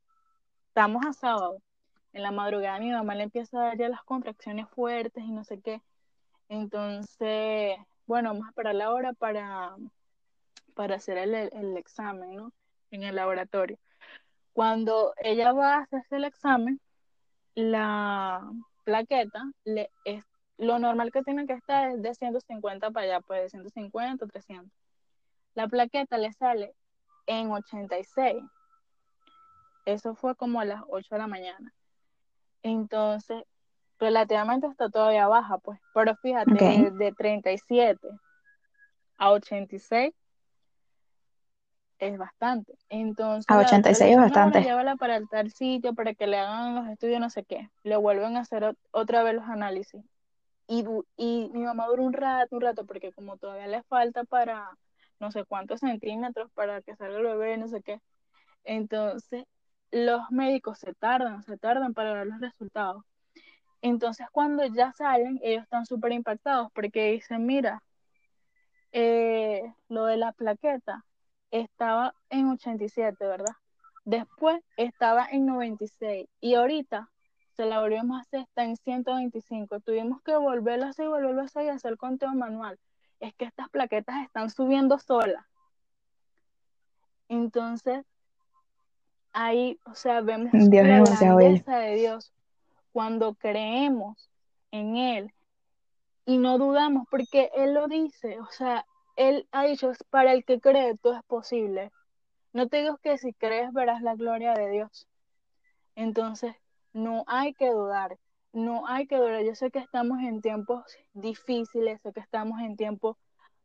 [0.68, 1.62] estamos a sábado.
[2.14, 5.44] En la madrugada mi mamá le empieza a dar ya las contracciones fuertes y no
[5.44, 5.82] sé qué.
[6.50, 9.76] Entonces, bueno, vamos a esperar la hora para,
[10.74, 12.54] para hacer el, el examen, ¿no?
[12.92, 13.78] En el laboratorio.
[14.54, 16.80] Cuando ella va a hacerse el examen,
[17.56, 18.52] la,
[18.84, 20.24] plaqueta le, es,
[20.58, 24.72] lo normal que tiene que estar es de 150 para allá, pues de 150, 300.
[25.54, 26.76] La plaqueta le sale
[27.28, 28.44] en 86.
[29.86, 31.74] Eso fue como a las 8 de la mañana.
[32.64, 33.44] Entonces,
[34.00, 35.80] relativamente está todavía baja, pues.
[35.94, 36.60] Pero fíjate, Ok.
[36.60, 38.08] de, de 37
[39.18, 40.14] a 86
[42.02, 42.74] es bastante.
[42.90, 44.60] Entonces, A la doctora 86 le es dice, no, bastante.
[44.62, 47.70] llévala para el tal sitio para que le hagan los estudios, no sé qué.
[47.84, 50.04] Le vuelven a hacer ot- otra vez los análisis.
[50.68, 50.86] Y,
[51.18, 54.70] y mi mamá duró un rato, un rato, porque como todavía le falta para
[55.20, 58.00] no sé cuántos centímetros para que salga el bebé, no sé qué.
[58.66, 59.46] Entonces,
[59.92, 63.04] los médicos se tardan, se tardan para ver los resultados.
[63.82, 67.84] Entonces, cuando ya salen, ellos están súper impactados porque dicen, mira,
[68.92, 71.06] eh, lo de la plaqueta
[71.52, 73.56] estaba en 87, ¿verdad?
[74.06, 77.10] Después estaba en 96 y ahorita
[77.56, 79.82] se la volvimos a hacer, está en 125.
[79.82, 82.80] Tuvimos que volverlo a hacer y volverlo a hacer y hacer conteo manual.
[83.20, 85.46] Es que estas plaquetas están subiendo solas.
[87.28, 88.04] Entonces,
[89.34, 92.34] ahí, o sea, vemos Dios la grandeza de Dios
[92.92, 94.30] cuando creemos
[94.72, 95.34] en Él
[96.26, 98.86] y no dudamos porque Él lo dice, o sea,
[99.22, 101.92] Él ha dicho, para el que cree todo es posible.
[102.54, 105.08] No te digo que si crees verás la gloria de Dios.
[105.96, 106.56] Entonces,
[106.92, 108.18] no hay que dudar,
[108.52, 109.44] no hay que dudar.
[109.44, 113.16] Yo sé que estamos en tiempos difíciles, sé que estamos en tiempos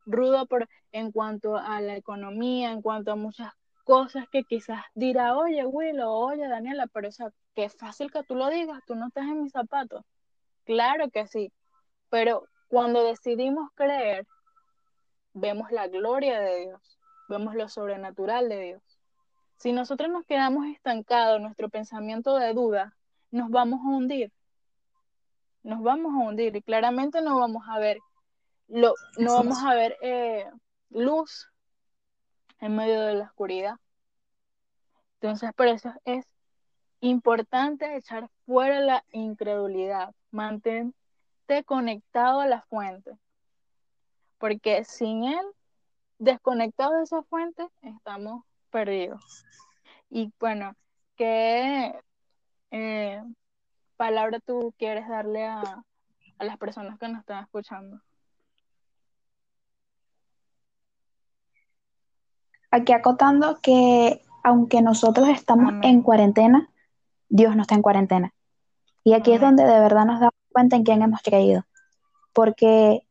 [0.05, 3.51] rudos por, en cuanto a la economía, en cuanto a muchas
[3.83, 8.35] cosas que quizás dirá, oye, Willow, oye, Daniela, pero o sea, qué fácil que tú
[8.35, 10.05] lo digas, tú no estás en mis zapatos.
[10.65, 11.51] Claro que sí,
[12.11, 14.27] pero cuando decidimos creer,
[15.39, 18.81] vemos la gloria de Dios, vemos lo sobrenatural de Dios.
[19.57, 22.95] Si nosotros nos quedamos estancados, nuestro pensamiento de duda,
[23.31, 24.31] nos vamos a hundir.
[25.63, 27.97] Nos vamos a hundir y claramente no vamos a ver,
[28.67, 30.45] lo, no vamos a ver eh,
[30.89, 31.49] luz
[32.59, 33.75] en medio de la oscuridad.
[35.19, 36.25] Entonces, por eso es
[37.01, 43.17] importante echar fuera la incredulidad, mantente conectado a la fuente,
[44.37, 45.45] porque sin él,
[46.19, 49.45] desconectado de esa fuente, estamos perdidos.
[50.09, 50.75] Y bueno,
[51.15, 51.93] ¿qué
[52.71, 53.23] eh,
[53.95, 58.01] palabra tú quieres darle a, a las personas que nos están escuchando?
[62.69, 65.83] Aquí acotando que aunque nosotros estamos Amén.
[65.83, 66.69] en cuarentena,
[67.29, 68.33] Dios no está en cuarentena.
[69.03, 71.65] Y aquí es donde de verdad nos damos cuenta en quién hemos creído.
[72.33, 73.06] Porque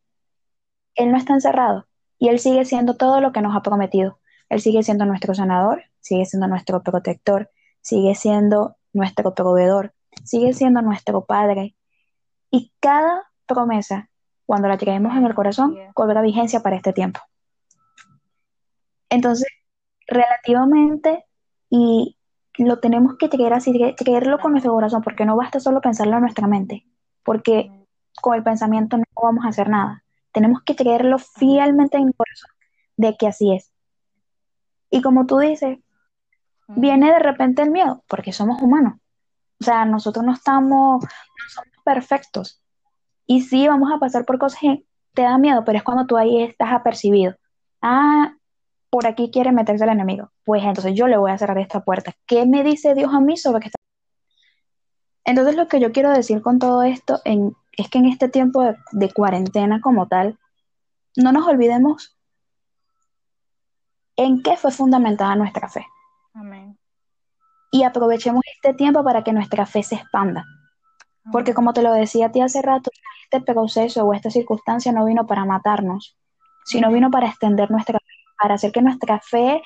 [0.97, 1.87] Él no está encerrado
[2.19, 4.19] y Él sigue siendo todo lo que nos ha prometido.
[4.49, 9.93] Él sigue siendo nuestro sanador, sigue siendo nuestro protector, sigue siendo nuestro proveedor,
[10.25, 11.77] sigue siendo nuestro Padre.
[12.51, 14.09] Y cada promesa,
[14.47, 17.21] cuando la creemos en el corazón, cobra vigencia para este tiempo.
[19.11, 19.49] Entonces,
[20.07, 21.25] relativamente,
[21.71, 22.17] y
[22.59, 26.15] lo tenemos que creer así, cre- creerlo con nuestro corazón, porque no basta solo pensarlo
[26.15, 26.87] en nuestra mente,
[27.25, 27.71] porque
[28.23, 30.05] con el pensamiento no vamos a hacer nada.
[30.37, 32.51] Tenemos que creerlo fielmente en el corazón
[32.99, 33.73] de que así es.
[34.91, 35.79] Y como tú dices,
[36.69, 38.99] viene de repente el miedo, porque somos humanos.
[39.63, 42.63] O sea, nosotros no estamos, no somos perfectos.
[43.25, 46.19] Y sí, vamos a pasar por cosas que te da miedo, pero es cuando tú
[46.19, 47.35] ahí estás apercibido.
[47.81, 48.35] Ah,
[48.91, 50.33] por aquí quiere meterse el enemigo.
[50.45, 52.13] Pues entonces yo le voy a cerrar esta puerta.
[52.27, 53.86] ¿Qué me dice Dios a mí sobre que está?
[55.27, 58.63] Entonces lo que yo quiero decir con todo esto en- es que en este tiempo
[58.63, 60.39] de, de cuarentena como tal,
[61.17, 62.17] no nos olvidemos
[64.17, 65.87] en qué fue fundamentada nuestra fe.
[66.33, 66.79] Amén.
[67.71, 70.45] Y aprovechemos este tiempo para que nuestra fe se expanda.
[71.33, 72.91] Porque como te lo decía a ti hace rato,
[73.25, 76.17] este proceso o esta circunstancia no vino para matarnos,
[76.65, 79.61] sino vino para extender nuestra fe, para hacer que nuestra fe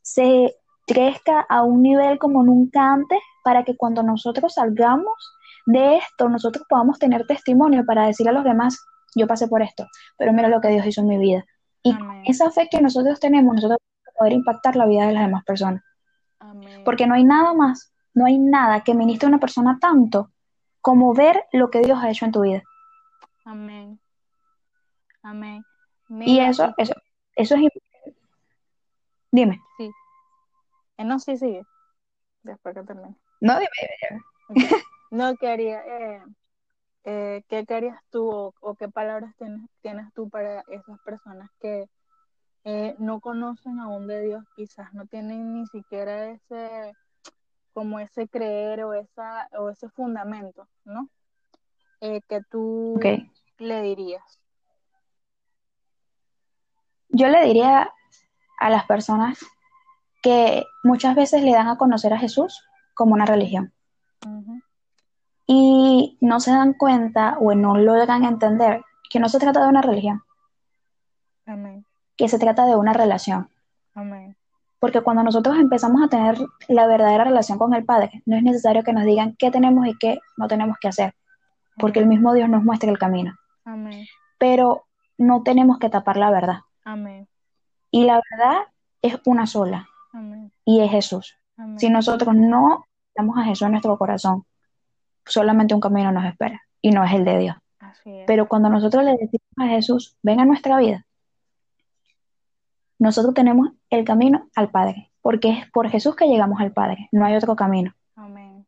[0.00, 0.54] se
[0.86, 5.36] crezca a un nivel como nunca antes, para que cuando nosotros salgamos
[5.66, 8.84] de esto, nosotros podamos tener testimonio para decirle a los demás,
[9.14, 9.86] yo pasé por esto,
[10.16, 11.44] pero mira lo que Dios hizo en mi vida.
[11.82, 12.22] Y con Amén.
[12.26, 15.44] esa fe que nosotros tenemos, nosotros vamos a poder impactar la vida de las demás
[15.44, 15.82] personas.
[16.38, 16.82] Amén.
[16.84, 20.30] Porque no hay nada más, no hay nada que ministre a una persona tanto
[20.80, 22.62] como ver lo que Dios ha hecho en tu vida.
[23.44, 24.00] Amén.
[25.22, 25.64] Amén.
[26.20, 26.94] Y eso, eso,
[27.36, 27.62] eso es
[29.30, 29.62] Dime.
[29.78, 29.90] sí.
[30.98, 31.64] Eh, no, sí, sigue.
[32.42, 33.16] Después que termine.
[33.46, 34.22] No, dime.
[34.50, 34.82] Ok.
[35.10, 36.22] No quería, eh,
[37.04, 41.88] eh, ¿qué querías tú o, o qué palabras tienes, tienes tú para esas personas que
[42.64, 46.92] eh, no conocen aún de Dios, quizás no tienen ni siquiera ese,
[47.72, 51.10] como ese creer o esa, o ese fundamento, ¿no?
[52.02, 53.00] eh, que tú
[53.58, 54.40] le dirías?
[57.08, 57.90] Yo le diría
[58.58, 59.38] a las personas
[60.22, 62.64] que muchas veces le dan a conocer a Jesús
[62.94, 63.72] como una religión.
[65.46, 69.82] Y no se dan cuenta o no logran entender que no se trata de una
[69.82, 70.22] religión,
[71.44, 71.84] Amén,
[72.16, 73.50] que se trata de una relación.
[73.94, 74.36] amén,
[74.78, 76.38] Porque cuando nosotros empezamos a tener
[76.68, 79.98] la verdadera relación con el Padre, no es necesario que nos digan qué tenemos y
[79.98, 81.14] qué no tenemos que hacer,
[81.76, 83.36] porque el mismo Dios nos muestra el camino.
[83.64, 84.06] amén,
[84.38, 84.84] Pero
[85.18, 86.60] no tenemos que tapar la verdad.
[86.84, 87.28] amén,
[87.90, 88.62] Y la verdad
[89.02, 91.36] es una sola, amén, y es Jesús.
[91.56, 91.78] Amén.
[91.78, 92.84] Si nosotros no
[93.14, 94.44] damos a Jesús en nuestro corazón,
[95.26, 97.56] solamente un camino nos espera, y no es el de Dios.
[98.26, 101.06] Pero cuando nosotros le decimos a Jesús, ven a nuestra vida,
[102.98, 107.24] nosotros tenemos el camino al Padre, porque es por Jesús que llegamos al Padre, no
[107.24, 107.94] hay otro camino.
[108.16, 108.66] Amén.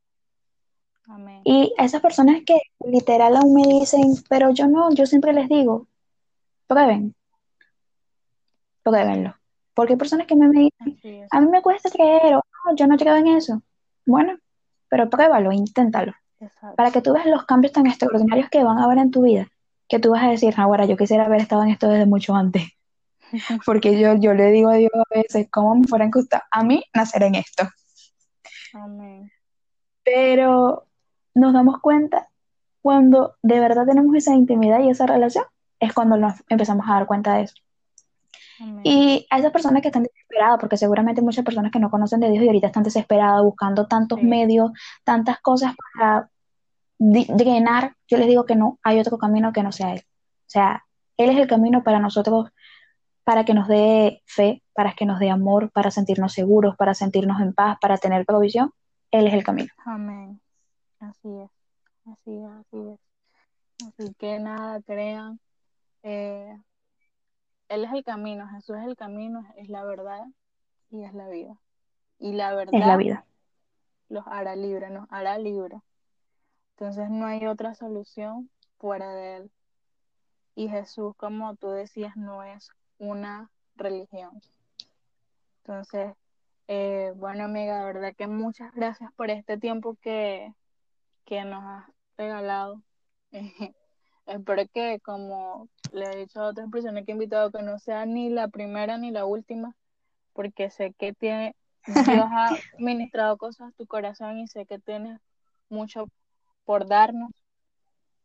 [1.07, 1.41] Amén.
[1.45, 5.49] Y a esas personas que literal aún me dicen, pero yo no, yo siempre les
[5.49, 5.87] digo,
[6.67, 7.15] prueben,
[8.83, 9.35] pruébenlo.
[9.75, 12.87] Porque hay personas que me me dicen, a mí me cuesta creer, o no, yo
[12.87, 13.63] no creo en eso.
[14.07, 14.39] Bueno,
[14.89, 16.77] pero pruébalo, inténtalo, Exacto.
[16.77, 19.49] para que tú veas los cambios tan extraordinarios que van a haber en tu vida,
[19.89, 22.63] que tú vas a decir, ahora yo quisiera haber estado en esto desde mucho antes.
[23.67, 26.85] Porque yo, yo le digo a Dios a veces, ¿cómo me fuera gustado a mí
[26.95, 27.69] nacer en esto?
[28.75, 29.31] Amén.
[30.05, 30.87] Pero
[31.35, 32.29] nos damos cuenta
[32.83, 35.45] cuando de verdad tenemos esa intimidad y esa relación,
[35.81, 37.55] es cuando nos empezamos a dar cuenta de eso.
[38.61, 38.81] Amén.
[38.85, 42.21] Y a esas personas que están desesperadas, porque seguramente hay muchas personas que no conocen
[42.21, 44.27] de Dios y ahorita están desesperadas buscando tantos Sí.
[44.27, 44.71] medios,
[45.05, 46.29] tantas cosas para
[46.99, 50.01] drenar, yo les digo que no hay otro camino que no sea Él.
[50.01, 50.85] O sea,
[51.17, 52.51] Él es el camino para nosotros,
[53.25, 57.41] para que nos dé fe, para que nos dé amor, para sentirnos seguros, para sentirnos
[57.41, 58.71] en paz, para tener provisión.
[59.11, 59.71] Él es el camino.
[59.87, 60.41] Amén.
[61.01, 61.51] Así es.
[62.07, 63.87] Así es, así es.
[63.89, 65.41] Así que nada, crean.
[66.03, 66.57] eh,
[67.69, 70.25] él es el camino, Jesús es el camino, es la verdad
[70.91, 71.57] y es la vida.
[72.19, 73.27] Y la Es la verdad vida.
[74.09, 75.81] los hará libre, nos hará libre.
[76.77, 79.53] Entonces no hay otra solución fuera de él.
[80.57, 84.41] Y Jesús, como tú decías, no es una religión.
[85.63, 86.15] Entonces,
[86.69, 90.55] eh, bueno, amiga, de verdad que muchas gracias por este tiempo que,
[91.25, 92.83] que nos has regalado.
[94.27, 98.05] espero que, como le he dicho a otras personas que he invitado, que no sea
[98.05, 99.77] ni la primera ni la última,
[100.33, 101.55] porque sé que tiene,
[101.87, 105.21] Dios ha ministrado cosas a tu corazón y sé que tienes
[105.69, 106.09] mucho
[106.65, 107.31] por darnos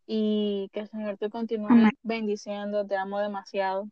[0.08, 1.92] y que el Señor te continúe Amén.
[2.02, 3.88] bendiciendo, te amo demasiado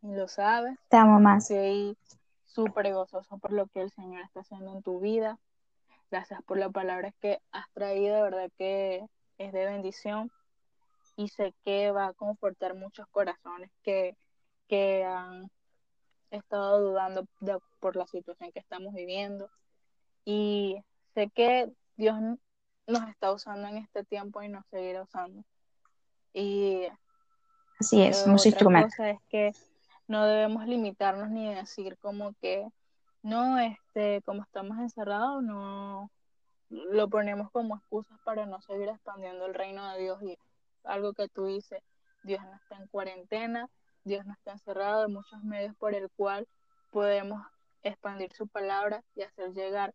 [0.00, 0.78] y lo sabes.
[0.88, 1.50] Te amo más.
[1.50, 1.96] Estoy
[2.44, 5.38] súper gozoso por lo que el Señor está haciendo en tu vida.
[6.12, 9.04] Gracias por las palabras que has traído, de verdad que
[9.38, 10.30] es de bendición
[11.18, 14.16] y sé que va a confortar muchos corazones que,
[14.68, 15.50] que han
[16.30, 19.50] estado dudando de- por la situación que estamos viviendo.
[20.24, 20.76] Y
[21.14, 22.14] sé que Dios
[22.86, 25.42] nos está usando en este tiempo y nos seguirá usando.
[26.32, 26.86] Y
[27.80, 28.92] Así es, eh, somos instrumentos.
[28.92, 29.52] cosa es que
[30.06, 32.64] no debemos limitarnos ni decir como que
[33.22, 36.10] no, este, como estamos encerrados, no
[36.70, 40.38] lo ponemos como excusas para no seguir expandiendo el reino de Dios y
[40.84, 41.82] algo que tú dices,
[42.22, 43.68] Dios no está en cuarentena,
[44.04, 46.46] Dios no está encerrado, hay muchos medios por el cual
[46.90, 47.42] podemos
[47.82, 49.94] expandir su palabra y hacer llegar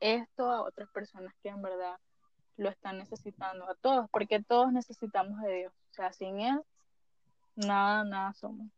[0.00, 1.98] esto a otras personas que en verdad
[2.56, 6.60] lo están necesitando, a todos, porque todos necesitamos de Dios, o sea, sin Él,
[7.56, 8.68] nada, nada somos.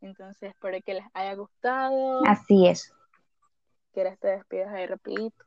[0.00, 2.22] Entonces, espero que les haya gustado.
[2.26, 2.92] Así es.
[3.92, 5.44] ¿Quieres te despidas ahí rapidito?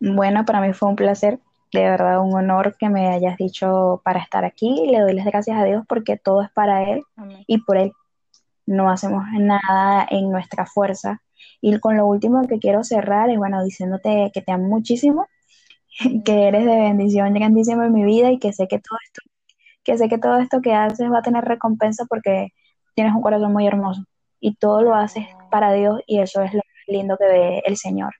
[0.00, 1.40] Bueno, para mí fue un placer,
[1.72, 4.86] de verdad un honor que me hayas dicho para estar aquí.
[4.86, 7.44] Le doy las gracias a Dios porque todo es para Él Amén.
[7.46, 7.92] y por Él.
[8.66, 11.22] No hacemos nada en nuestra fuerza.
[11.60, 15.26] Y con lo último que quiero cerrar es, bueno, diciéndote que te amo muchísimo,
[16.24, 19.22] que eres de bendición grandísima en mi vida y que sé que todo esto,
[19.84, 22.48] que sé que todo esto que haces va a tener recompensa porque
[22.94, 24.04] tienes un corazón muy hermoso
[24.40, 27.76] y todo lo haces para Dios y eso es lo más lindo que ve el
[27.76, 28.12] Señor.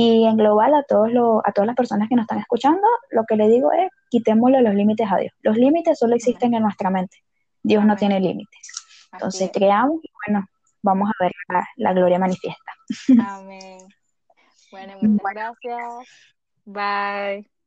[0.00, 3.24] Y en global a todos lo, a todas las personas que nos están escuchando, lo
[3.24, 5.32] que le digo es quitémosle los límites a Dios.
[5.42, 7.16] Los límites solo existen en nuestra mente.
[7.64, 8.60] Dios no tiene límites.
[9.12, 9.50] Entonces es.
[9.50, 10.46] creamos y bueno,
[10.82, 12.72] vamos a ver la, la gloria manifiesta.
[13.26, 13.78] Amén.
[14.70, 16.08] Bueno, muchas gracias.
[16.64, 17.57] Bye.